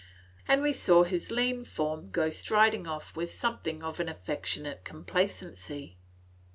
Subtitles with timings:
[0.47, 5.99] And we saw his lean form go striding off with something of an affectionate complacency.